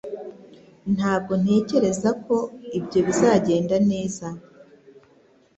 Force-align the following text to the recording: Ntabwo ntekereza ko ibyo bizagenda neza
Ntabwo 0.95 1.33
ntekereza 1.41 2.09
ko 2.25 2.35
ibyo 2.77 2.99
bizagenda 3.07 3.75
neza 3.89 4.27